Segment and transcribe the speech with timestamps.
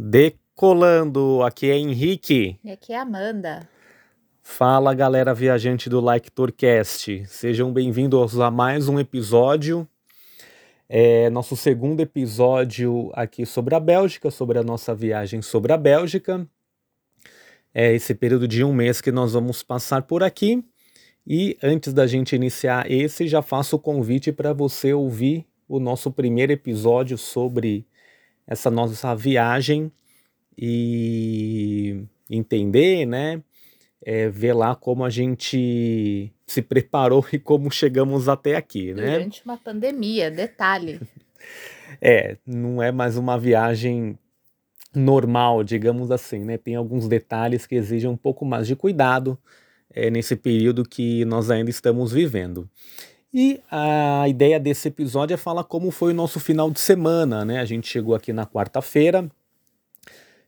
[0.00, 2.56] Decolando, aqui é Henrique.
[2.62, 3.68] E aqui é Amanda.
[4.40, 9.88] Fala galera viajante do Like Tourcast, sejam bem-vindos a mais um episódio.
[10.88, 16.46] É nosso segundo episódio aqui sobre a Bélgica, sobre a nossa viagem sobre a Bélgica.
[17.74, 20.64] É esse período de um mês que nós vamos passar por aqui.
[21.26, 26.08] E antes da gente iniciar esse, já faço o convite para você ouvir o nosso
[26.12, 27.84] primeiro episódio sobre
[28.48, 29.92] essa nossa viagem
[30.56, 33.42] e entender, né?
[34.02, 39.18] É, ver lá como a gente se preparou e como chegamos até aqui, né?
[39.18, 40.98] Durante uma pandemia, detalhe.
[42.00, 44.18] é, não é mais uma viagem
[44.94, 46.56] normal, digamos assim, né?
[46.56, 49.38] Tem alguns detalhes que exigem um pouco mais de cuidado
[49.90, 52.68] é, nesse período que nós ainda estamos vivendo.
[53.32, 57.60] E a ideia desse episódio é falar como foi o nosso final de semana, né?
[57.60, 59.30] A gente chegou aqui na quarta-feira,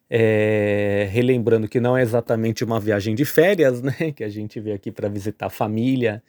[0.09, 3.95] é, relembrando que não é exatamente uma viagem de férias, né?
[4.17, 6.23] Que a gente veio aqui para visitar a família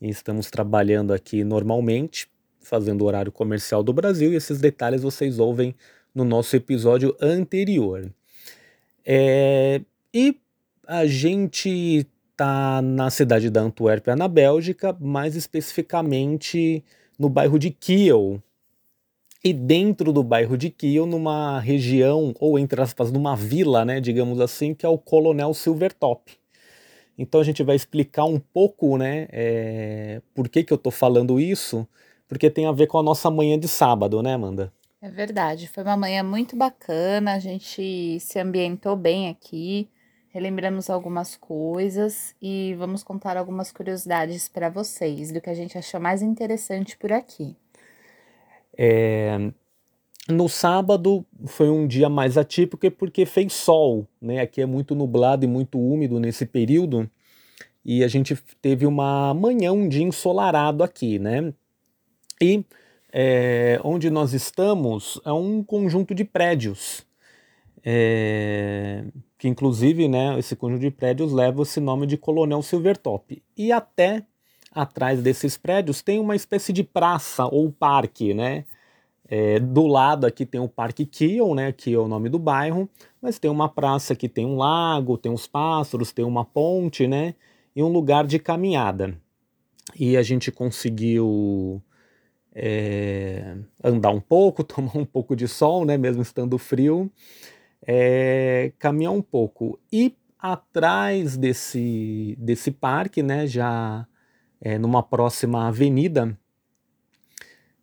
[0.00, 2.26] e estamos trabalhando aqui normalmente,
[2.60, 5.74] fazendo o horário comercial do Brasil, e esses detalhes vocês ouvem
[6.14, 8.10] no nosso episódio anterior.
[9.04, 10.36] É, e
[10.86, 12.06] a gente
[12.40, 16.82] está na cidade da Antuérpia, na Bélgica, mais especificamente
[17.18, 18.42] no bairro de Kiel.
[19.44, 24.40] E dentro do bairro de Kiel, numa região, ou entre aspas, numa vila, né, digamos
[24.40, 26.32] assim, que é o Coronel Silvertop.
[27.18, 31.38] Então a gente vai explicar um pouco, né, é, por que, que eu estou falando
[31.38, 31.86] isso,
[32.26, 34.72] porque tem a ver com a nossa manhã de sábado, né, Amanda?
[35.02, 39.88] É verdade, foi uma manhã muito bacana, a gente se ambientou bem aqui,
[40.30, 46.00] relembramos algumas coisas e vamos contar algumas curiosidades para vocês do que a gente achou
[46.00, 47.56] mais interessante por aqui.
[48.76, 49.52] É,
[50.28, 54.40] no sábado foi um dia mais atípico porque fez sol, né?
[54.40, 57.10] Aqui é muito nublado e muito úmido nesse período
[57.84, 61.52] e a gente teve uma manhã, um dia ensolarado aqui, né?
[62.40, 62.64] E
[63.12, 67.04] é, onde nós estamos é um conjunto de prédios.
[67.82, 69.04] É,
[69.38, 73.42] que inclusive né, esse conjunto de prédios leva esse nome de Coronel Silvertop.
[73.56, 74.26] E até
[74.70, 78.64] atrás desses prédios tem uma espécie de praça ou parque, né?
[79.32, 82.90] É, do lado aqui tem o Parque Kiel, né, que é o nome do bairro,
[83.22, 87.36] mas tem uma praça que tem um lago, tem uns pássaros, tem uma ponte, né,
[87.74, 89.16] e um lugar de caminhada.
[89.96, 91.80] E a gente conseguiu
[92.52, 97.08] é, andar um pouco, tomar um pouco de sol, né, mesmo estando frio,
[97.86, 99.78] é, caminhar um pouco.
[99.92, 104.06] E atrás desse, desse parque, né, já
[104.60, 106.36] é, numa próxima avenida,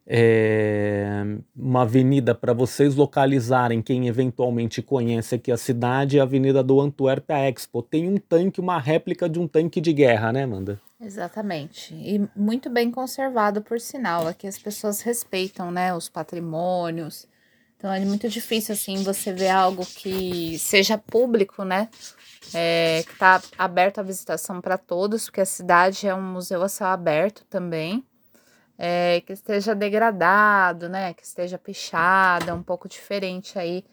[0.10, 1.22] é,
[1.54, 6.80] uma avenida para vocês localizarem, quem eventualmente conhece aqui a cidade, é a Avenida do
[6.80, 7.84] Antuérpia Expo.
[7.84, 10.80] Tem um tanque, uma réplica de um tanque de guerra, né, Amanda?
[11.02, 11.94] Exatamente.
[11.94, 14.28] E muito bem conservado, por sinal.
[14.28, 17.28] Aqui as pessoas respeitam, né, os patrimônios,
[17.78, 21.90] então é muito difícil assim você ver algo que seja público, né?
[22.54, 26.70] É, que está aberto à visitação para todos, porque a cidade é um museu a
[26.70, 28.04] céu aberto também.
[28.80, 31.14] É, que esteja degradado, né?
[31.14, 33.84] Que esteja pichado, é um pouco diferente aí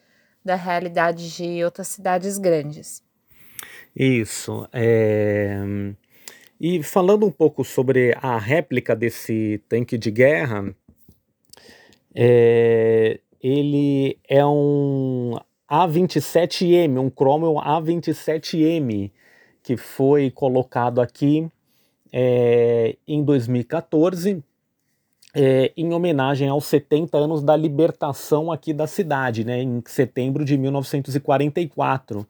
[0.43, 3.03] da realidade de outras cidades grandes.
[3.95, 4.67] Isso.
[4.73, 5.59] É...
[6.61, 10.75] E falando um pouco sobre a réplica desse tanque de guerra,
[12.15, 15.39] é, ele é um
[15.71, 19.11] A27M, um Cromwell A27M,
[19.63, 21.47] que foi colocado aqui
[22.11, 24.43] é, em 2014,
[25.35, 30.57] é, em homenagem aos 70 anos da libertação aqui da cidade, né, em setembro de
[30.57, 32.27] 1944.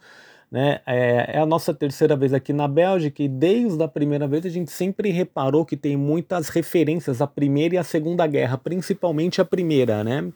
[0.50, 0.80] Né?
[0.84, 4.48] É, é, a nossa terceira vez aqui na Bélgica e desde a primeira vez a
[4.48, 9.44] gente sempre reparou que tem muitas referências à Primeira e à Segunda Guerra, principalmente a
[9.44, 10.32] Primeira, né?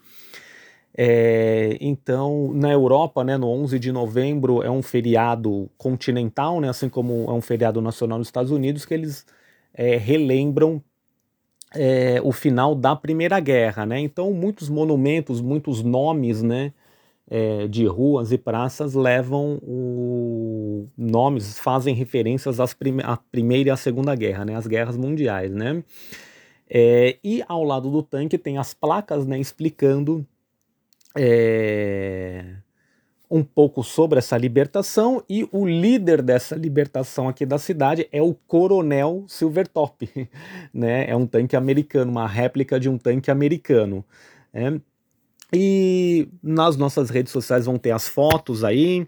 [1.01, 6.89] É, então, na Europa, né, no 11 de novembro é um feriado continental, né, assim
[6.89, 9.25] como é um feriado nacional nos Estados Unidos, que eles
[9.73, 10.83] é, relembram
[11.73, 13.87] é, o final da Primeira Guerra.
[13.87, 14.01] Né?
[14.01, 16.73] Então, muitos monumentos, muitos nomes né,
[17.31, 23.73] é, de ruas e praças levam o nomes, fazem referências às prime à Primeira e
[23.73, 25.55] à Segunda Guerra, né, as guerras mundiais.
[25.55, 25.85] Né?
[26.69, 30.27] É, e ao lado do tanque tem as placas né, explicando
[31.17, 32.57] é,
[33.31, 38.35] um pouco sobre essa libertação e o líder dessa libertação aqui da cidade é o
[38.35, 40.09] Coronel Silvertop,
[40.73, 41.09] né?
[41.09, 44.05] É um tanque americano, uma réplica de um tanque americano.
[44.53, 44.81] É.
[45.53, 49.07] E nas nossas redes sociais vão ter as fotos aí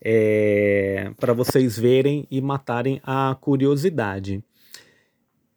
[0.00, 4.42] é, para vocês verem e matarem a curiosidade.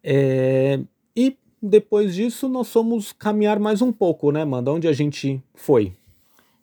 [0.02, 0.80] É,
[1.62, 4.72] depois disso nós fomos caminhar mais um pouco, né, Manda?
[4.72, 5.94] Onde a gente foi?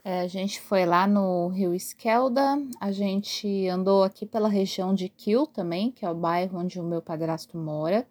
[0.03, 5.09] É, a gente foi lá no Rio Esquelda, a gente andou aqui pela região de
[5.09, 8.07] Kiel também, que é o bairro onde o meu padrasto mora.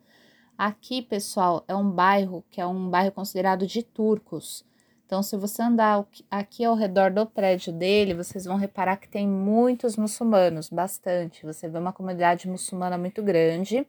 [0.58, 4.62] Aqui, pessoal, é um bairro que é um bairro considerado de turcos.
[5.06, 9.26] Então, se você andar aqui ao redor do prédio dele, vocês vão reparar que tem
[9.26, 11.46] muitos muçulmanos, bastante.
[11.46, 13.86] Você vê uma comunidade muçulmana muito grande.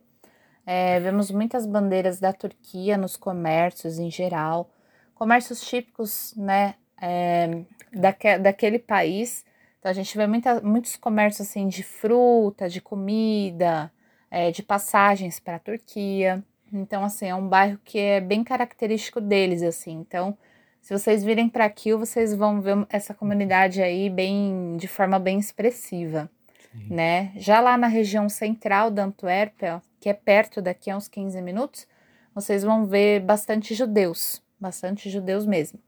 [0.70, 4.70] É, vemos muitas bandeiras da Turquia nos comércios em geral.
[5.16, 9.46] Comércios típicos, né, é, daque, daquele país.
[9.80, 13.90] Então, a gente vê muita, muitos comércios, assim, de fruta, de comida,
[14.30, 16.44] é, de passagens para a Turquia.
[16.74, 19.94] Então, assim, é um bairro que é bem característico deles, assim.
[19.94, 20.38] Então,
[20.82, 25.40] se vocês virem para aqui, vocês vão ver essa comunidade aí bem de forma bem
[25.40, 26.30] expressiva,
[26.74, 26.94] Sim.
[26.94, 27.32] né?
[27.38, 31.86] Já lá na região central da Antuérpia, que é perto daqui a uns 15 minutos,
[32.34, 35.82] vocês vão ver bastante judeus, bastante judeus mesmo.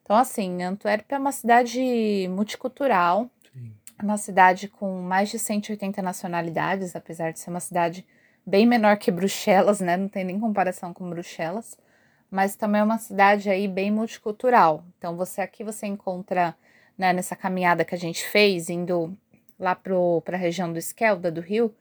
[0.00, 3.72] Então, assim, Antuérpia é uma cidade multicultural, Sim.
[4.00, 8.06] uma cidade com mais de 180 nacionalidades, apesar de ser uma cidade
[8.46, 9.96] bem menor que Bruxelas, né?
[9.96, 11.76] Não tem nem comparação com Bruxelas
[12.30, 14.84] mas também é uma cidade aí bem multicultural.
[14.98, 16.52] Então você aqui você encontra,
[16.98, 19.16] né, nessa caminhada que a gente fez, indo
[19.56, 19.94] lá para
[20.34, 21.72] a região do Esquelda, do Rio,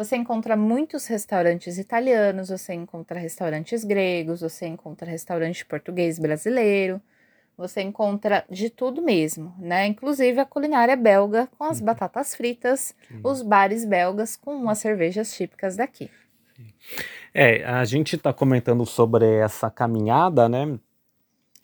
[0.00, 7.02] você encontra muitos restaurantes italianos, você encontra restaurantes gregos, você encontra restaurante português brasileiro,
[7.54, 9.86] você encontra de tudo mesmo, né?
[9.86, 11.84] Inclusive a culinária belga com as uhum.
[11.84, 16.10] batatas fritas, os bares belgas com as cervejas típicas daqui.
[17.34, 20.78] É, a gente está comentando sobre essa caminhada, né?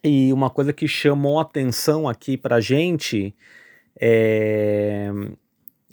[0.04, 3.34] E uma coisa que chamou atenção aqui pra gente
[3.98, 5.10] é.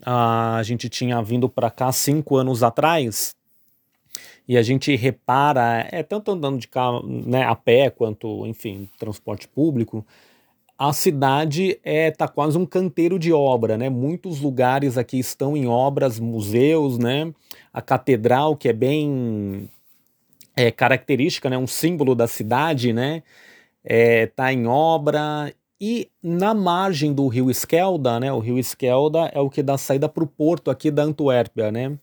[0.06, 3.36] A gente tinha vindo para cá cinco anos atrás
[4.48, 9.48] e a gente repara, é tanto andando de carro, né, a pé quanto, enfim, transporte
[9.48, 10.06] público,
[10.78, 13.90] a cidade é tá quase um canteiro de obra, né?
[13.90, 17.32] Muitos lugares aqui estão em obras, museus, né?
[17.72, 19.70] A catedral que é bem
[20.56, 21.58] é, característica, né?
[21.58, 23.24] Um símbolo da cidade, né?
[23.84, 25.54] É, tá em obra
[25.86, 28.32] e na margem do rio Esquelda, né?
[28.32, 32.00] O rio Esquelda é o que dá saída para o porto aqui da Antuérpia, né?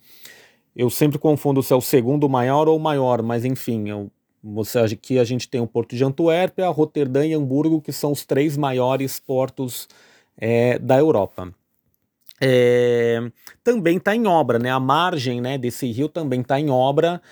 [0.77, 4.11] Eu sempre confundo se é o segundo maior ou o maior, mas enfim, eu
[4.45, 8.23] você aqui a gente tem o porto de Antuérpia, Roterdã e Hamburgo, que são os
[8.23, 9.89] três maiores portos
[10.37, 11.51] é, da Europa.
[12.39, 13.19] É,
[13.65, 14.71] também está em obra, né?
[14.71, 17.23] A margem né, desse rio também está em obra,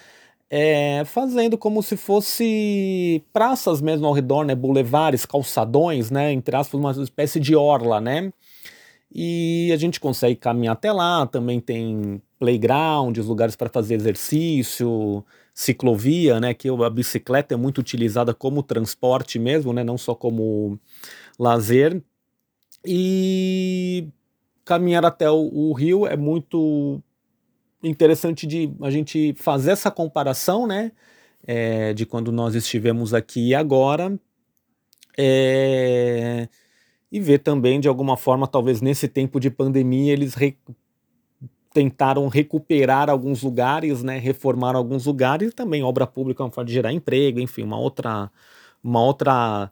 [0.50, 4.54] é, fazendo como se fosse praças mesmo ao redor, né?
[4.54, 6.32] Boulevares, calçadões, né?
[6.32, 8.32] Entre aspas, uma espécie de orla, né?
[9.12, 15.24] E a gente consegue caminhar até lá, também tem playgrounds, lugares para fazer exercício,
[15.54, 20.78] ciclovia, né, que a bicicleta é muito utilizada como transporte mesmo, né, não só como
[21.38, 22.02] lazer.
[22.84, 24.08] E
[24.64, 27.02] caminhar até o, o rio é muito
[27.82, 30.92] interessante de a gente fazer essa comparação, né,
[31.46, 34.19] é, de quando nós estivemos aqui e agora.
[35.16, 36.48] É,
[37.10, 40.56] e ver também, de alguma forma, talvez nesse tempo de pandemia, eles re
[41.73, 46.73] tentaram recuperar alguns lugares, né, reformar alguns lugares, também obra pública é uma forma de
[46.73, 48.30] gerar emprego, enfim, uma outra,
[48.82, 49.70] uma outra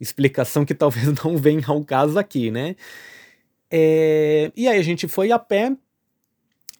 [0.00, 2.76] explicação que talvez não venha ao caso aqui, né.
[3.70, 5.76] É, e aí a gente foi a pé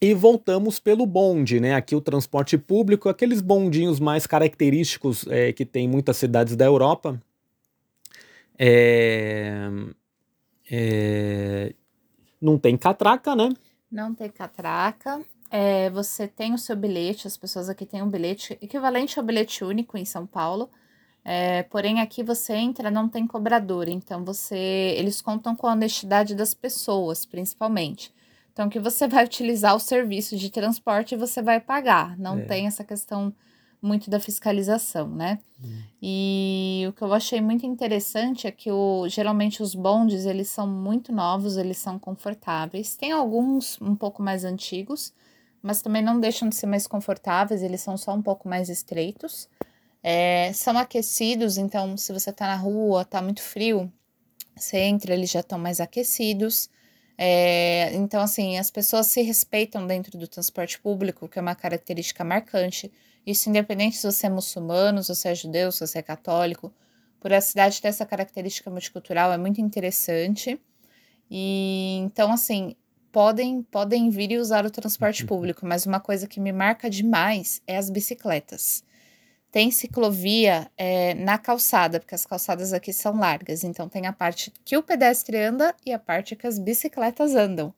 [0.03, 1.77] e voltamos pelo bonde, né?
[1.77, 6.65] Aqui o transporte público, aqueles bondinhos mais característicos é, que tem em muitas cidades da
[6.65, 7.23] Europa.
[8.59, 9.69] É,
[10.69, 11.73] é,
[12.41, 13.51] não tem catraca, né?
[13.89, 15.25] Não tem catraca.
[15.49, 19.63] É, você tem o seu bilhete, as pessoas aqui têm um bilhete equivalente ao bilhete
[19.63, 20.69] único em São Paulo.
[21.25, 23.89] É, porém, aqui você entra, não tem cobrador.
[23.89, 24.57] Então, você,
[24.97, 28.13] eles contam com a honestidade das pessoas, principalmente.
[28.53, 32.19] Então, que você vai utilizar o serviço de transporte, você vai pagar.
[32.19, 32.45] Não é.
[32.45, 33.35] tem essa questão
[33.81, 35.41] muito da fiscalização, né?
[35.63, 35.83] Hum.
[36.01, 40.67] E o que eu achei muito interessante é que o, geralmente os bondes eles são
[40.67, 42.95] muito novos, eles são confortáveis.
[42.95, 45.13] Tem alguns um pouco mais antigos,
[45.63, 49.49] mas também não deixam de ser mais confortáveis, eles são só um pouco mais estreitos.
[50.03, 53.91] É, são aquecidos, então se você tá na rua, tá muito frio,
[54.57, 56.69] você entra, eles já estão mais aquecidos.
[57.17, 62.25] É, então, assim, as pessoas se respeitam dentro do transporte público, que é uma característica
[62.25, 62.91] marcante.
[63.27, 66.73] Isso independente se você é muçulmano, se você é judeu, se você é católico.
[67.21, 70.61] por a cidade ter essa característica multicultural, é muito interessante.
[71.31, 72.75] E então, assim,
[73.13, 77.63] podem, podem vir e usar o transporte público, mas uma coisa que me marca demais
[77.67, 78.83] é as bicicletas.
[79.53, 84.51] Tem ciclovia é, na calçada, porque as calçadas aqui são largas, então tem a parte
[84.65, 87.73] que o pedestre anda e a parte que as bicicletas andam.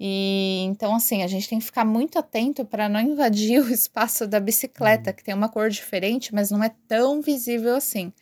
[0.00, 4.28] E então, assim, a gente tem que ficar muito atento para não invadir o espaço
[4.28, 5.16] da bicicleta, uhum.
[5.16, 8.12] que tem uma cor diferente, mas não é tão visível assim.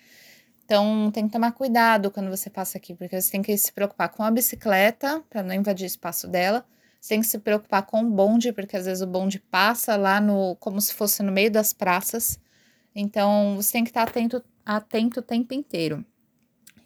[0.64, 4.08] Então, tem que tomar cuidado quando você passa aqui, porque você tem que se preocupar
[4.08, 6.64] com a bicicleta, para não invadir o espaço dela.
[6.98, 10.20] Você tem que se preocupar com o bonde, porque às vezes o bonde passa lá
[10.20, 12.38] no como se fosse no meio das praças.
[12.98, 16.02] Então, você tem que estar atento, atento o tempo inteiro.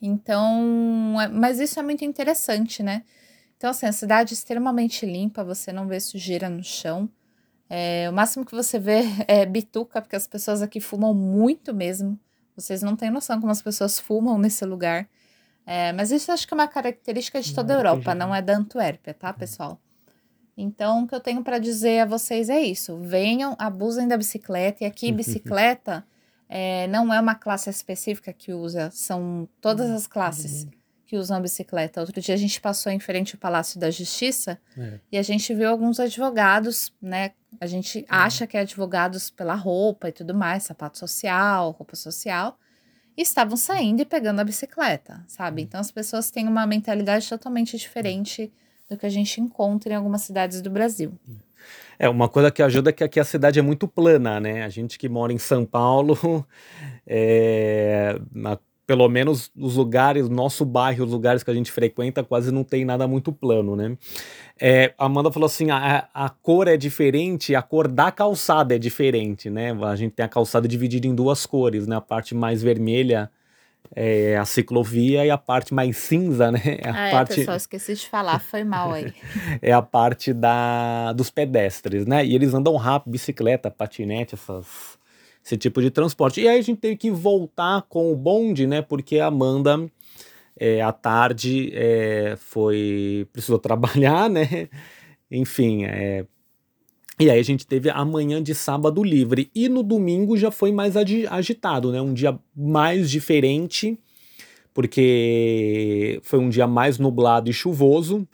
[0.03, 3.05] Então, é, mas isso é muito interessante, né?
[3.57, 7.09] Então, assim, a cidade é extremamente limpa, você não vê sujeira no chão.
[7.69, 12.19] É, o máximo que você vê é bituca, porque as pessoas aqui fumam muito mesmo.
[12.57, 15.09] Vocês não têm noção como as pessoas fumam nesse lugar.
[15.65, 18.57] É, mas isso acho que é uma característica de toda a Europa, não é da
[18.57, 19.81] Antuérpia, tá, pessoal?
[20.61, 24.85] Então, o que eu tenho para dizer a vocês é isso: venham, abusem da bicicleta.
[24.85, 26.05] E aqui, bicicleta
[26.49, 30.67] é, não é uma classe específica que usa, são todas as classes
[31.07, 32.01] que usam a bicicleta.
[32.01, 35.01] Outro dia a gente passou em frente ao Palácio da Justiça é.
[35.11, 37.33] e a gente viu alguns advogados, né?
[37.61, 38.05] A gente uhum.
[38.09, 42.59] acha que é advogados pela roupa e tudo mais, sapato social, roupa social,
[43.17, 45.63] e estavam saindo e pegando a bicicleta, sabe?
[45.63, 45.67] Uhum.
[45.67, 48.53] Então as pessoas têm uma mentalidade totalmente diferente
[48.91, 51.13] do que a gente encontra em algumas cidades do Brasil.
[51.99, 54.65] É, uma coisa que ajuda é que aqui a cidade é muito plana, né?
[54.65, 56.45] A gente que mora em São Paulo,
[57.07, 62.51] é, na pelo menos os lugares, nosso bairro, os lugares que a gente frequenta, quase
[62.51, 63.97] não tem nada muito plano, né?
[64.61, 69.49] É, Amanda falou assim: a, a cor é diferente, a cor da calçada é diferente,
[69.49, 69.71] né?
[69.85, 71.95] A gente tem a calçada dividida em duas cores, né?
[71.95, 73.31] A parte mais vermelha
[73.95, 76.61] é a ciclovia e a parte mais cinza, né?
[76.81, 77.33] É a ah, parte...
[77.33, 79.13] é, pessoal, esqueci de falar, foi mal aí.
[79.61, 82.25] é a parte da, dos pedestres, né?
[82.25, 84.99] E eles andam rápido, bicicleta, patinete, essas
[85.45, 86.41] esse tipo de transporte.
[86.41, 88.83] E aí a gente teve que voltar com o bonde, né?
[88.83, 89.91] Porque a Amanda,
[90.59, 93.27] é, à tarde, é, foi.
[93.33, 94.69] precisou trabalhar, né?
[95.31, 96.27] Enfim, é,
[97.21, 99.51] e aí a gente teve a manhã de sábado livre.
[99.55, 102.01] E no domingo já foi mais agitado, né?
[102.01, 103.99] Um dia mais diferente,
[104.73, 108.27] porque foi um dia mais nublado e chuvoso.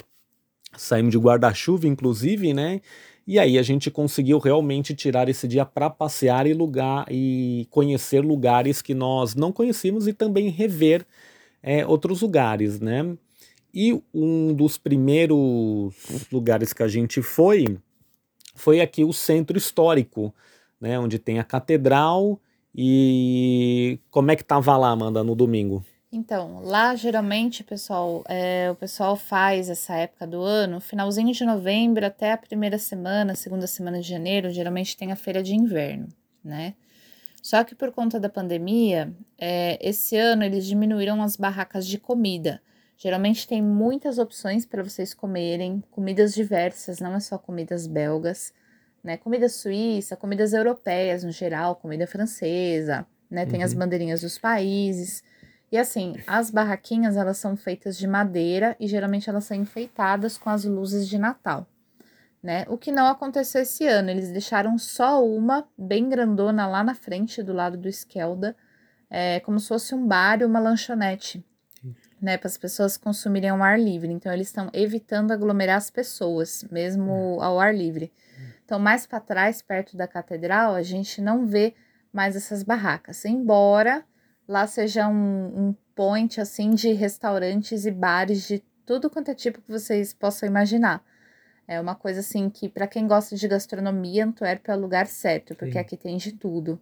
[0.77, 2.81] Saímos de guarda-chuva, inclusive, né?
[3.27, 8.21] E aí a gente conseguiu realmente tirar esse dia para passear e lugar e conhecer
[8.21, 11.05] lugares que nós não conhecíamos e também rever
[11.61, 13.17] é, outros lugares, né?
[13.75, 15.93] E um dos primeiros
[16.31, 17.77] lugares que a gente foi
[18.57, 20.35] foi aqui o centro histórico,
[20.81, 20.99] né?
[20.99, 22.41] Onde tem a catedral
[22.75, 25.85] e como é que tava lá, Amanda, no domingo?
[26.13, 32.07] Então, lá geralmente, pessoal, é, o pessoal faz essa época do ano, finalzinho de novembro
[32.07, 36.09] até a primeira semana, segunda semana de janeiro, geralmente tem a feira de inverno,
[36.43, 36.75] né?
[37.43, 42.61] Só que por conta da pandemia, é, esse ano eles diminuíram as barracas de comida.
[42.97, 48.55] Geralmente tem muitas opções para vocês comerem, comidas diversas, não é só comidas belgas,
[49.05, 49.19] né?
[49.19, 53.45] Comida suíça, comidas europeias no geral, comida francesa, né?
[53.45, 53.67] Tem uhum.
[53.67, 55.23] as bandeirinhas dos países.
[55.71, 60.49] E assim, as barraquinhas elas são feitas de madeira e geralmente elas são enfeitadas com
[60.49, 61.67] as luzes de Natal,
[62.43, 62.65] né?
[62.69, 67.43] O que não aconteceu esse ano, eles deixaram só uma bem grandona lá na frente
[67.43, 68.57] do lado do Eskelda,
[69.11, 71.45] é, como se fosse um bar e uma lanchonete,
[72.21, 72.37] né?
[72.37, 74.13] Para as pessoas consumirem ao ar livre.
[74.13, 78.13] Então eles estão evitando aglomerar as pessoas, mesmo ao ar livre.
[78.65, 81.75] Então mais para trás, perto da catedral, a gente não vê
[82.13, 84.05] mais essas barracas, embora
[84.49, 89.61] lá seja um, um point assim de restaurantes e bares de tudo quanto é tipo
[89.61, 91.05] que vocês possam imaginar.
[91.69, 95.55] É uma coisa assim que para quem gosta de gastronomia, Antuérpia é o lugar certo,
[95.57, 95.79] porque Sim.
[95.79, 96.81] aqui tem de tudo.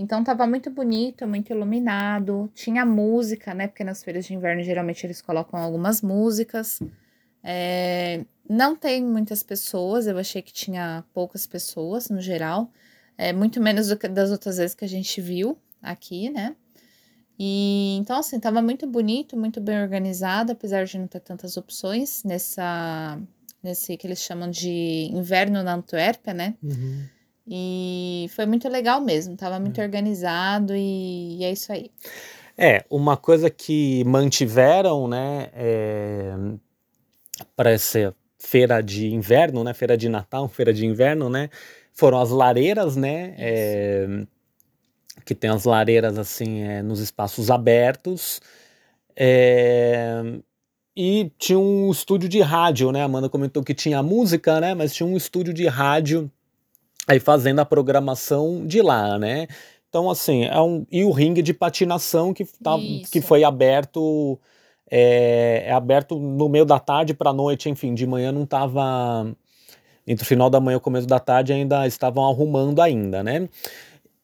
[0.00, 3.66] Então tava muito bonito, muito iluminado, tinha música, né?
[3.66, 6.80] Porque nas feiras de inverno geralmente eles colocam algumas músicas.
[7.42, 12.70] É, não tem muitas pessoas, eu achei que tinha poucas pessoas no geral,
[13.16, 16.54] é muito menos do que das outras vezes que a gente viu aqui, né?
[17.36, 22.22] E então, assim, tava muito bonito, muito bem organizado, apesar de não ter tantas opções
[22.22, 23.20] nessa,
[23.60, 26.54] nesse que eles chamam de inverno na Antuérpia, né?
[26.62, 27.04] Uhum.
[27.50, 29.84] E foi muito legal mesmo, tava muito uhum.
[29.84, 31.90] organizado e, e, é isso aí.
[32.56, 36.34] É, uma coisa que mantiveram, né, é,
[37.56, 41.48] para essa feira de inverno, né, feira de Natal, feira de inverno, né,
[41.94, 44.26] foram as lareiras, né, é,
[45.24, 48.42] que tem as lareiras assim é, nos espaços abertos.
[49.16, 50.22] É,
[50.94, 53.02] e tinha um estúdio de rádio, né?
[53.02, 54.74] A Amanda comentou que tinha música, né?
[54.74, 56.28] Mas tinha um estúdio de rádio
[57.08, 59.48] aí fazendo a programação de lá, né?
[59.88, 62.76] Então, assim, é um, e o ringue de patinação que, tá,
[63.10, 64.38] que foi aberto
[64.90, 69.26] é, é, aberto no meio da tarde para noite, enfim, de manhã não estava
[70.06, 73.48] entre o final da manhã e o começo da tarde ainda estavam arrumando ainda, né?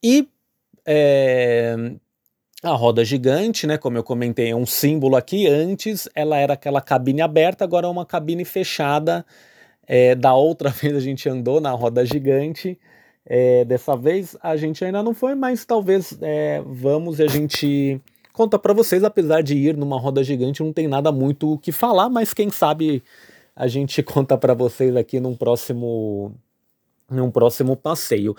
[0.02, 0.26] E
[0.86, 1.76] é,
[2.62, 5.46] a roda gigante, né, como eu comentei, é um símbolo aqui.
[5.46, 9.24] Antes ela era aquela cabine aberta, agora é uma cabine fechada.
[9.86, 12.78] É, da outra vez a gente andou na roda gigante.
[13.26, 18.00] É, dessa vez a gente ainda não foi, mas talvez é, vamos e a gente
[18.32, 19.02] conta para vocês.
[19.02, 22.50] Apesar de ir numa roda gigante, não tem nada muito o que falar, mas quem
[22.50, 23.02] sabe
[23.56, 26.34] a gente conta para vocês aqui num próximo,
[27.10, 28.36] num próximo passeio.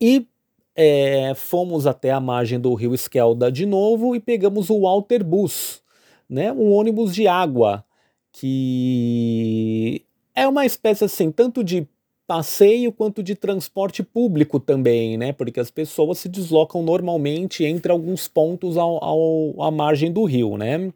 [0.00, 0.26] E
[0.74, 5.82] é, fomos até a margem do rio Esquelda de novo e pegamos o Walter Bus,
[6.28, 7.82] né, um ônibus de água,
[8.30, 10.04] que
[10.36, 11.88] é uma espécie assim, tanto de
[12.26, 15.32] passeio quanto de transporte público também, né?
[15.32, 20.56] Porque as pessoas se deslocam normalmente entre alguns pontos ao, ao à margem do rio,
[20.58, 20.92] né?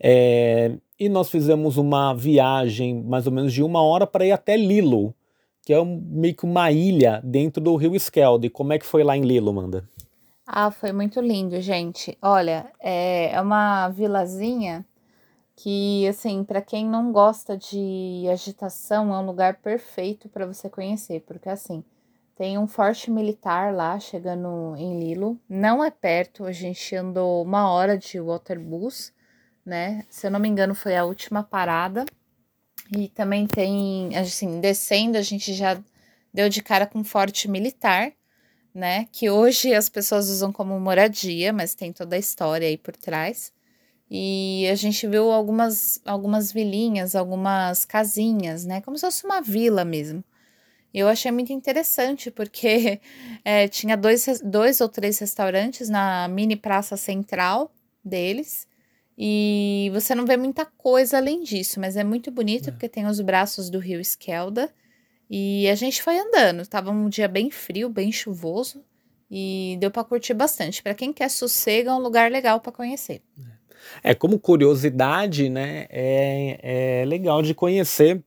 [0.00, 4.56] É, e nós fizemos uma viagem mais ou menos de uma hora para ir até
[4.56, 5.14] Lilo,
[5.62, 8.48] que é um, meio que uma ilha dentro do rio Skeld.
[8.50, 9.86] Como é que foi lá em Lilo, Manda?
[10.46, 12.16] Ah, foi muito lindo, gente.
[12.22, 14.86] Olha, é, é uma vilazinha
[15.56, 21.22] que, assim, para quem não gosta de agitação, é um lugar perfeito para você conhecer,
[21.26, 21.82] porque assim,
[22.36, 25.40] tem um forte militar lá chegando em Lilo.
[25.48, 29.12] Não é perto, a gente andou uma hora de waterbus,
[29.64, 30.04] né?
[30.10, 32.04] Se eu não me engano, foi a última parada.
[32.94, 35.80] E também tem, assim, descendo, a gente já
[36.32, 38.12] deu de cara com um forte militar,
[38.74, 39.06] né?
[39.10, 43.55] Que hoje as pessoas usam como moradia, mas tem toda a história aí por trás.
[44.10, 48.80] E a gente viu algumas, algumas vilinhas, algumas casinhas, né?
[48.80, 50.22] Como se fosse uma vila mesmo.
[50.94, 53.00] Eu achei muito interessante, porque
[53.44, 58.66] é, tinha dois, dois ou três restaurantes na mini praça central deles.
[59.18, 62.72] E você não vê muita coisa além disso, mas é muito bonito é.
[62.72, 64.72] porque tem os braços do rio Esquelda.
[65.28, 68.84] E a gente foi andando, tava um dia bem frio, bem chuvoso
[69.30, 70.82] e deu para curtir bastante.
[70.82, 73.22] Para quem quer sossego, é um lugar legal para conhecer.
[73.65, 73.65] É
[74.14, 75.86] como curiosidade, né?
[75.90, 78.22] É, é legal de conhecer.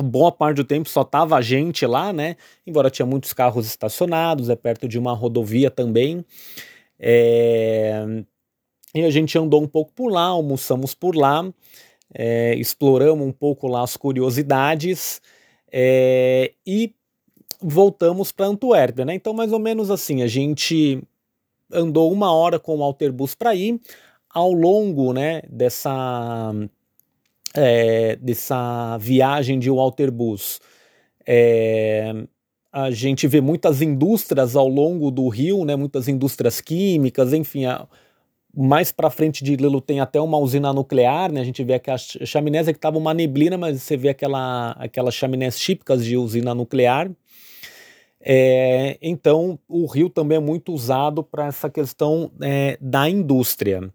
[0.00, 2.36] Boa parte do tempo só tava a gente lá, né?
[2.66, 6.24] Embora tinha muitos carros estacionados, é perto de uma rodovia também.
[6.98, 8.04] É,
[8.94, 11.48] e a gente andou um pouco por lá, almoçamos por lá,
[12.14, 15.20] é, exploramos um pouco lá as curiosidades
[15.70, 16.94] é, e
[17.60, 19.14] voltamos para Antuérpia, né?
[19.14, 21.02] Então, mais ou menos assim, a gente
[21.72, 23.80] andou uma hora com o Alterbus para ir.
[24.38, 26.52] Ao longo né, dessa,
[27.52, 30.60] é, dessa viagem de Alterbus,
[31.26, 32.14] é,
[32.72, 37.88] a gente vê muitas indústrias ao longo do rio, né, muitas indústrias químicas, enfim, a,
[38.54, 41.40] mais para frente de Lilo tem até uma usina nuclear, né?
[41.40, 45.14] A gente vê aquelas chaminés é que tava uma neblina, mas você vê aquela, aquelas
[45.14, 47.10] chaminés típicas de usina nuclear.
[48.20, 53.92] É, então, o rio também é muito usado para essa questão é, da indústria.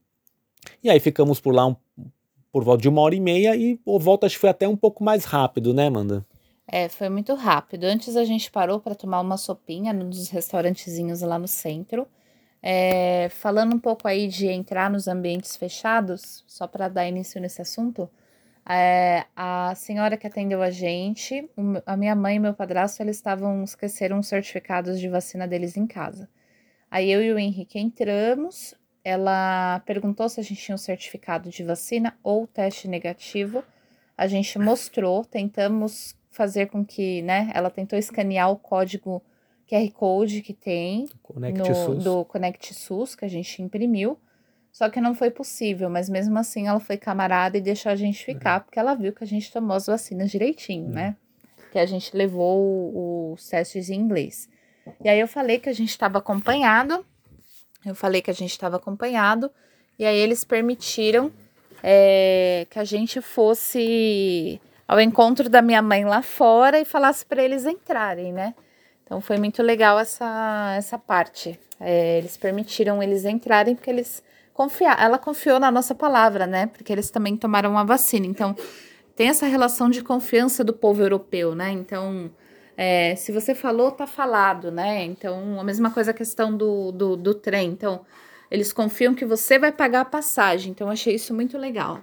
[0.84, 1.76] E aí ficamos por lá um,
[2.52, 4.76] por volta de uma hora e meia e o volta acho que foi até um
[4.76, 6.26] pouco mais rápido, né, Amanda?
[6.68, 7.84] É, foi muito rápido.
[7.86, 12.08] Antes a gente parou para tomar uma sopinha num dos restaurantezinhos lá no centro.
[12.62, 17.62] É, falando um pouco aí de entrar nos ambientes fechados, só para dar início nesse
[17.62, 18.10] assunto,
[18.66, 21.50] é, a senhora que atendeu a gente,
[21.86, 25.86] a minha mãe e meu padrasto, eles estavam esqueceram os certificados de vacina deles em
[25.86, 26.30] casa.
[26.90, 28.74] Aí eu e o Henrique entramos,
[29.04, 33.64] ela perguntou se a gente tinha um certificado de vacina ou teste negativo.
[34.18, 39.22] A gente mostrou, tentamos fazer com que, né, ela tentou escanear o código
[39.68, 44.18] QR Code que tem Connect no, do Connect SUS que a gente imprimiu.
[44.72, 48.26] Só que não foi possível, mas mesmo assim ela foi camarada e deixou a gente
[48.26, 48.66] ficar, uhum.
[48.66, 50.94] porque ela viu que a gente tomou as vacinas direitinho, uhum.
[50.94, 51.16] né?
[51.72, 54.50] Que a gente levou os testes em inglês.
[55.04, 57.06] E aí eu falei que a gente estava acompanhado,
[57.86, 59.52] eu falei que a gente estava acompanhado,
[59.98, 61.32] e aí eles permitiram
[61.82, 67.44] é, que a gente fosse ao encontro da minha mãe lá fora e falasse para
[67.44, 68.54] eles entrarem, né?
[69.04, 71.60] Então foi muito legal essa, essa parte.
[71.80, 75.02] É, eles permitiram eles entrarem porque eles confiaram.
[75.04, 76.68] Ela confiou na nossa palavra, né?
[76.68, 78.26] Porque eles também tomaram a vacina.
[78.26, 78.56] Então
[79.16, 81.72] tem essa relação de confiança do povo europeu, né?
[81.72, 82.32] Então
[82.76, 85.04] é, se você falou, tá falado, né?
[85.04, 87.70] Então, a mesma coisa a questão do, do, do trem.
[87.70, 88.02] Então,
[88.50, 90.72] eles confiam que você vai pagar a passagem.
[90.72, 92.02] Então, achei isso muito legal.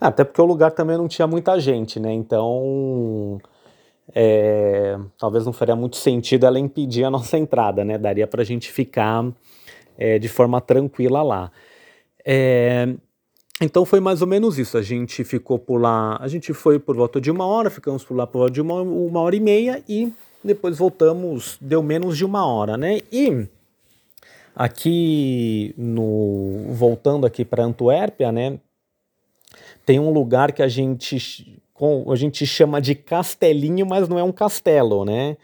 [0.00, 2.12] Ah, até porque o lugar também não tinha muita gente, né?
[2.12, 3.40] Então,
[4.14, 7.98] é, talvez não faria muito sentido ela impedir a nossa entrada, né?
[7.98, 9.24] Daria para a gente ficar
[9.96, 11.52] é, de forma tranquila lá.
[12.24, 12.94] É,
[13.62, 14.76] então foi mais ou menos isso.
[14.76, 18.16] A gente ficou por lá, a gente foi por volta de uma hora, ficamos por
[18.16, 22.24] lá por volta de uma, uma hora e meia e depois voltamos, deu menos de
[22.24, 23.00] uma hora, né?
[23.12, 23.46] E
[24.54, 28.58] aqui no voltando aqui para Antuérpia, né?
[29.86, 31.58] Tem um lugar que a gente
[32.08, 35.36] a gente chama de castelinho, mas não é um castelo, né?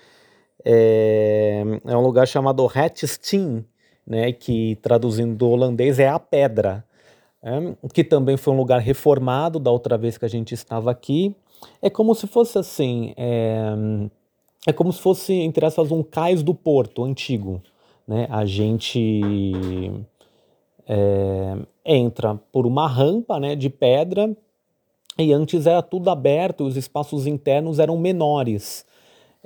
[0.65, 3.65] É, é um lugar chamado Hatsteen,
[4.07, 4.33] né?
[4.33, 6.85] Que traduzindo do holandês é a pedra
[7.43, 11.35] é, que também foi um lugar reformado da outra vez que a gente estava aqui.
[11.81, 13.73] É como se fosse assim, é,
[14.67, 17.63] é como se fosse, entre aspas, um cais do porto antigo.
[18.07, 18.27] Né?
[18.31, 19.21] A gente
[20.87, 24.35] é, entra por uma rampa né, de pedra
[25.19, 28.87] e antes era tudo aberto, os espaços internos eram menores.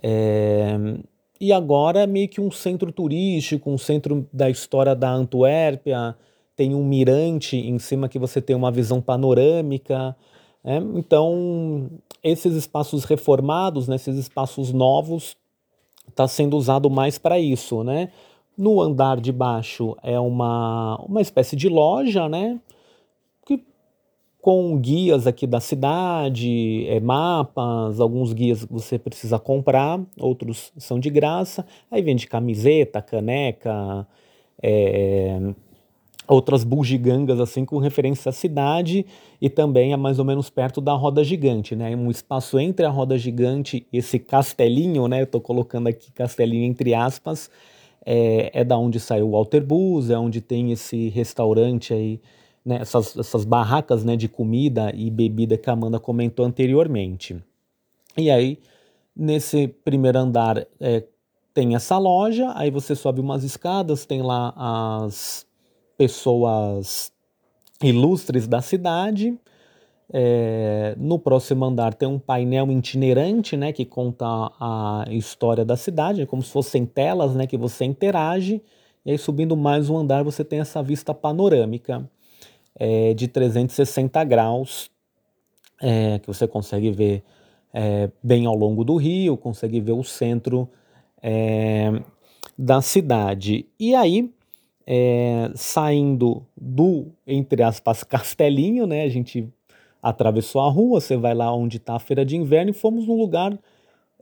[0.03, 0.77] É,
[1.41, 6.17] e agora é meio que um centro turístico, um centro da história da Antuérpia,
[6.57, 10.17] tem um mirante em cima que você tem uma visão panorâmica.
[10.63, 10.83] Né?
[10.95, 11.91] Então,
[12.23, 15.37] esses espaços reformados, né, esses espaços novos,
[16.09, 18.11] está sendo usado mais para isso, né?
[18.57, 22.61] No andar de baixo é uma, uma espécie de loja, né?
[23.47, 23.65] Que,
[24.41, 31.09] com guias aqui da cidade, é, mapas, alguns guias você precisa comprar, outros são de
[31.09, 31.65] graça.
[31.91, 34.07] Aí vende camiseta, caneca,
[34.63, 35.55] é,
[36.27, 39.05] outras bugigangas assim com referência à cidade
[39.41, 41.95] e também é mais ou menos perto da roda gigante, né?
[41.97, 45.23] Um espaço entre a roda gigante e esse castelinho, né?
[45.23, 47.51] Eu tô colocando aqui castelinho entre aspas,
[48.05, 52.21] é, é da onde saiu o Walter Bus, é onde tem esse restaurante aí,
[52.65, 52.79] né?
[52.81, 54.17] Essas, essas barracas, né?
[54.17, 57.37] De comida e bebida que a Amanda comentou anteriormente.
[58.17, 58.59] E aí
[59.15, 61.05] nesse primeiro andar é,
[61.53, 65.47] tem essa loja, aí você sobe umas escadas, tem lá as
[65.97, 67.13] pessoas
[67.83, 69.39] ilustres da cidade.
[70.15, 74.27] É, no próximo andar tem um painel itinerante, né, que conta
[74.61, 78.63] a história da cidade, como se fossem telas, né, que você interage.
[79.07, 82.09] E aí subindo mais um andar você tem essa vista panorâmica
[82.77, 84.91] é, de 360 graus,
[85.81, 87.25] é, que você consegue ver
[87.73, 90.69] é, bem ao longo do rio, consegue ver o centro
[91.23, 92.03] é,
[92.57, 93.67] da cidade.
[93.81, 94.31] E aí
[94.87, 99.03] é, saindo do, entre aspas, castelinho, né?
[99.03, 99.49] A gente
[100.03, 103.17] atravessou a rua, você vai lá onde está a feira de inverno e fomos num
[103.17, 103.59] lugar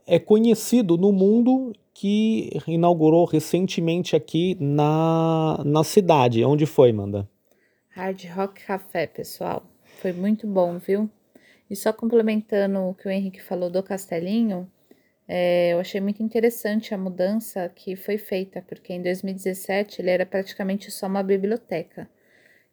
[0.05, 6.43] é conhecido no mundo que inaugurou recentemente aqui na, na cidade.
[6.43, 7.29] Onde foi, Manda?
[7.89, 9.63] Hard Rock Café, pessoal.
[10.01, 11.09] Foi muito bom, viu?
[11.69, 14.69] E só complementando o que o Henrique falou do Castelinho,
[15.33, 20.25] é, eu achei muito interessante a mudança que foi feita, porque em 2017 ele era
[20.25, 22.09] praticamente só uma biblioteca.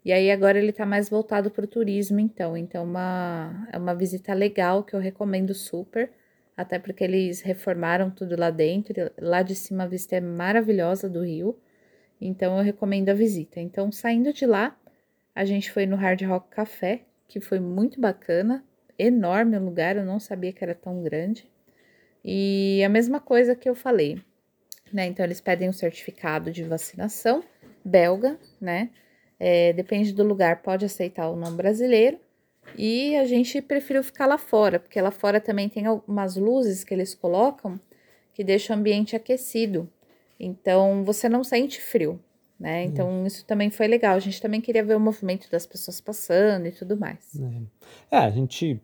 [0.04, 2.56] E aí agora ele está mais voltado para o turismo, então.
[2.56, 6.10] Então uma, é uma visita legal que eu recomendo super,
[6.56, 9.08] até porque eles reformaram tudo lá dentro.
[9.20, 11.56] Lá de cima a vista é maravilhosa do rio.
[12.20, 13.60] Então eu recomendo a visita.
[13.60, 14.76] Então, saindo de lá,
[15.32, 18.64] a gente foi no Hard Rock Café, que foi muito bacana,
[18.98, 21.48] enorme o lugar, eu não sabia que era tão grande.
[22.24, 24.20] E a mesma coisa que eu falei,
[24.92, 25.06] né?
[25.06, 27.42] Então, eles pedem um certificado de vacinação
[27.84, 28.90] belga, né?
[29.40, 32.18] É, depende do lugar, pode aceitar o nome brasileiro.
[32.76, 36.92] E a gente preferiu ficar lá fora, porque lá fora também tem algumas luzes que
[36.92, 37.80] eles colocam
[38.34, 39.90] que deixam o ambiente aquecido.
[40.38, 42.20] Então, você não sente frio,
[42.58, 42.84] né?
[42.84, 43.26] Então, hum.
[43.26, 44.14] isso também foi legal.
[44.14, 47.34] A gente também queria ver o movimento das pessoas passando e tudo mais.
[48.10, 48.80] É, é a gente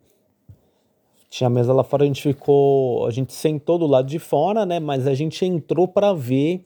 [1.35, 3.09] tinha mesa lá fora, a gente ficou.
[3.09, 4.79] A gente sentou do lado de fora, né?
[4.79, 6.65] Mas a gente entrou para ver.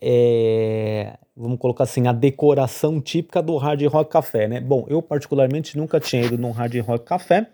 [0.00, 4.60] É, vamos colocar assim, a decoração típica do Hard Rock Café, né?
[4.60, 7.46] Bom, eu particularmente nunca tinha ido num Hard Rock Café.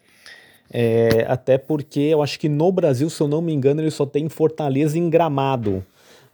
[0.73, 4.07] É, até porque eu acho que no Brasil, se eu não me engano, ele só
[4.07, 5.85] tem em Fortaleza em Gramado,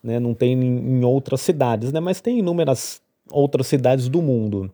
[0.01, 0.21] né?
[0.21, 1.99] Não tem em, em outras cidades, né?
[1.99, 4.71] Mas tem inúmeras outras cidades do mundo.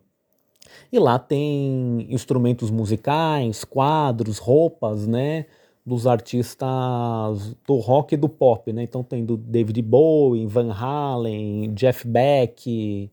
[0.91, 5.45] E lá tem instrumentos musicais, quadros, roupas, né?
[5.85, 8.83] Dos artistas do rock e do pop, né?
[8.83, 13.11] Então tem do David Bowie, Van Halen, Jeff Beck,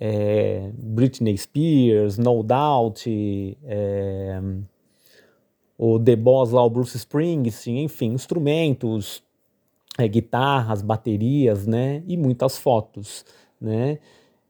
[0.00, 3.06] é, Britney Spears, No Doubt,
[3.64, 4.40] é,
[5.78, 9.22] o The Boss lá, o Bruce Springsteen, enfim, instrumentos,
[9.98, 12.02] é, guitarras, baterias, né?
[12.06, 13.24] E muitas fotos,
[13.60, 13.98] né?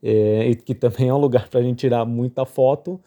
[0.03, 3.01] É, que também é um lugar para a gente tirar muita foto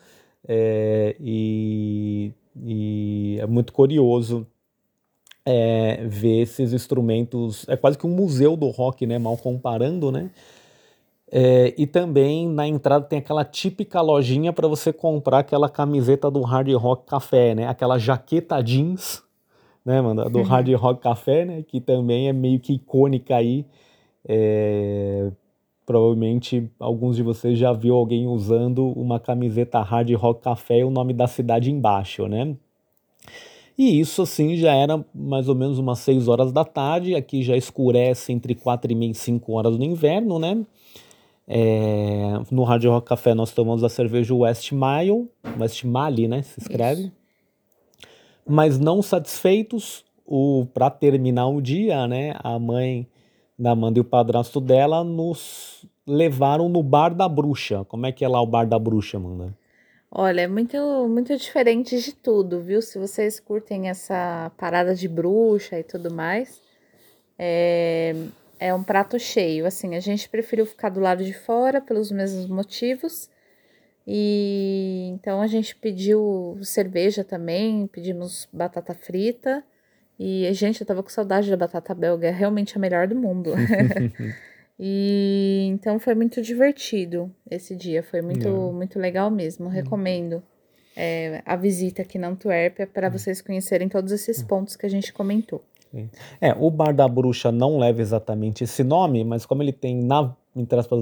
[0.47, 2.31] é, e,
[2.63, 4.47] e, é muito curioso
[5.45, 7.67] é, ver esses instrumentos.
[7.67, 9.17] É quase que um museu do rock, né?
[9.17, 10.29] Mal comparando, né?
[11.31, 16.41] É, e também na entrada tem aquela típica lojinha para você comprar aquela camiseta do
[16.41, 17.67] Hard Rock Café, né?
[17.67, 19.23] Aquela jaqueta jeans,
[19.83, 20.29] né, mano?
[20.29, 20.43] Do uhum.
[20.43, 21.63] Hard Rock Café, né?
[21.63, 23.65] Que também é meio que icônica aí.
[24.27, 25.31] É,
[25.85, 30.89] provavelmente alguns de vocês já viu alguém usando uma camiseta Hard Rock Café e o
[30.89, 32.55] nome da cidade embaixo, né?
[33.77, 37.57] E isso assim já era mais ou menos umas 6 horas da tarde, aqui já
[37.57, 40.65] escurece entre 4 e meia e 5 horas no inverno, né?
[41.47, 46.41] É, no Hard Rock Café nós tomamos a cerveja West Mile, West Mali, né?
[46.41, 47.03] Se escreve.
[47.03, 47.11] Isso.
[48.47, 52.35] Mas não satisfeitos, o para terminar o dia, né?
[52.39, 53.07] A mãe
[53.57, 57.85] da Amanda e o padrasto dela nos levaram no Bar da Bruxa.
[57.85, 59.53] Como é que é lá o Bar da Bruxa, Amanda?
[60.11, 60.77] Olha, é muito,
[61.09, 62.81] muito diferente de tudo, viu?
[62.81, 66.61] Se vocês curtem essa parada de bruxa e tudo mais,
[67.37, 68.15] é,
[68.59, 69.65] é um prato cheio.
[69.65, 73.29] Assim, a gente preferiu ficar do lado de fora pelos mesmos motivos.
[74.07, 79.63] E então a gente pediu cerveja também, pedimos batata frita.
[80.19, 83.51] E, gente, eu tava com saudade da batata belga, é realmente a melhor do mundo.
[84.79, 89.67] e então foi muito divertido esse dia, foi muito, muito legal mesmo.
[89.67, 90.41] Recomendo
[90.95, 95.11] é, a visita aqui na Antuérpia para vocês conhecerem todos esses pontos que a gente
[95.11, 95.61] comentou.
[96.41, 100.35] É, o Bar da Bruxa não leva exatamente esse nome, mas como ele tem na,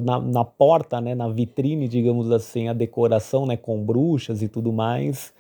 [0.04, 4.72] na, na porta, né, na vitrine, digamos assim, a decoração né, com bruxas e tudo
[4.72, 5.34] mais,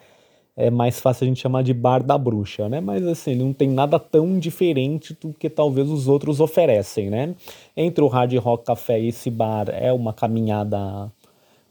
[0.56, 2.80] é mais fácil a gente chamar de Bar da Bruxa, né?
[2.80, 7.36] Mas assim, não tem nada tão diferente do que talvez os outros oferecem, né?
[7.76, 11.12] Entre o Hard Rock Café e esse bar é uma caminhada,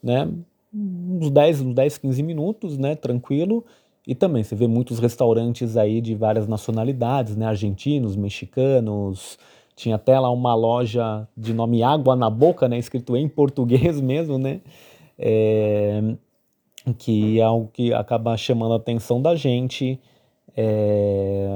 [0.03, 0.29] né?
[0.75, 2.97] Uns 10, uns 10 15 minutos, né?
[2.97, 3.65] Tranquilo.
[4.07, 7.47] E também você vê muitos restaurantes aí de várias nacionalidades, né?
[7.47, 9.39] Argentinos, mexicanos.
[9.77, 12.79] Tinha até lá uma loja de nome Água na Boca, né?
[12.79, 14.61] Escrito em português mesmo, né?
[15.17, 16.03] É,
[16.99, 20.01] que é algo que acaba chamando a atenção da gente.
[20.57, 21.47] É...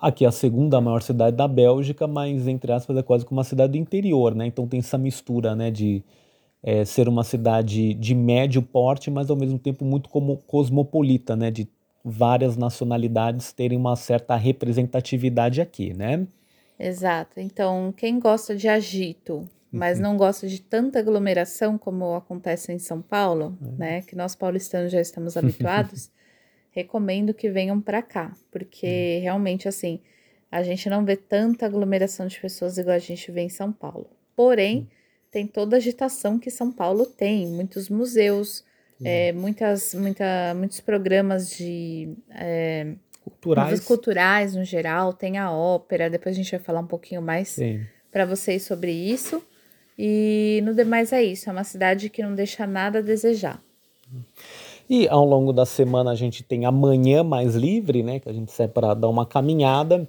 [0.00, 3.44] Aqui é a segunda maior cidade da Bélgica, mas entre aspas é quase como uma
[3.44, 4.46] cidade do interior, né?
[4.46, 6.02] Então tem essa mistura, né, de
[6.62, 11.50] é, ser uma cidade de médio porte, mas ao mesmo tempo muito como cosmopolita, né?
[11.50, 11.68] De
[12.02, 16.26] várias nacionalidades terem uma certa representatividade aqui, né?
[16.78, 17.38] Exato.
[17.38, 19.48] Então, quem gosta de agito,
[19.78, 20.04] mas uhum.
[20.04, 23.76] não gosta de tanta aglomeração como acontece em São Paulo, uhum.
[23.76, 24.02] né?
[24.02, 26.10] Que nós paulistanos já estamos habituados.
[26.74, 29.22] recomendo que venham para cá, porque uhum.
[29.22, 30.00] realmente assim
[30.50, 34.08] a gente não vê tanta aglomeração de pessoas igual a gente vê em São Paulo.
[34.36, 34.88] Porém,
[35.30, 38.64] tem toda a agitação que São Paulo tem, muitos museus,
[39.04, 43.80] é, muitas, muita, muitos programas de é, culturais.
[43.80, 47.58] culturais no geral, tem a ópera, depois a gente vai falar um pouquinho mais
[48.12, 49.44] para vocês sobre isso.
[49.98, 53.62] E no demais é isso, é uma cidade que não deixa nada a desejar.
[54.88, 58.20] E ao longo da semana a gente tem amanhã mais livre, né?
[58.20, 60.08] Que a gente sai para dar uma caminhada.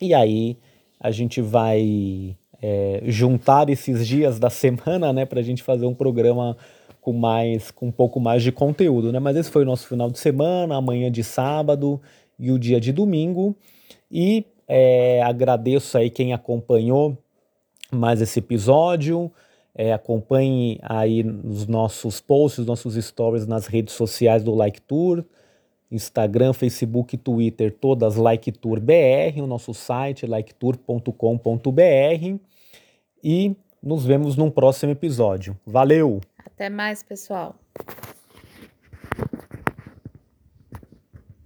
[0.00, 0.56] E aí
[1.00, 5.94] a gente vai é, juntar esses dias da semana, né, para a gente fazer um
[5.94, 6.56] programa
[7.00, 9.18] com mais, com um pouco mais de conteúdo, né?
[9.18, 12.00] Mas esse foi o nosso final de semana, amanhã de sábado
[12.38, 13.54] e o dia de domingo.
[14.10, 17.18] E é, agradeço aí quem acompanhou
[17.94, 19.32] mais esse episódio.
[19.74, 25.24] É, acompanhe aí os nossos posts, nossos stories nas redes sociais do Like Tour.
[25.90, 32.38] Instagram, Facebook, Twitter, todas Like Tour BR, o nosso site liketour.com.br
[33.22, 35.56] e nos vemos num próximo episódio.
[35.64, 36.20] Valeu!
[36.44, 37.54] Até mais, pessoal!